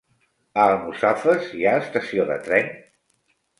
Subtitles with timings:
[0.63, 2.75] A Almussafes hi ha estació de tren?